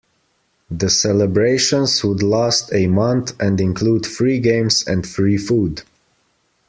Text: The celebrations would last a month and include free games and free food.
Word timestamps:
The 0.71 0.89
celebrations 0.89 2.03
would 2.03 2.23
last 2.23 2.73
a 2.73 2.87
month 2.87 3.33
and 3.39 3.61
include 3.61 4.07
free 4.07 4.39
games 4.39 4.83
and 4.87 5.05
free 5.05 5.37
food. 5.37 5.83